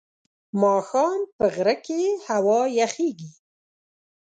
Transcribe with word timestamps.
ماښام 0.61 1.21
په 1.37 1.45
غره 1.55 1.75
کې 1.85 2.01
هوا 2.27 2.61
یخه 2.79 2.93
کېږي. 2.97 3.31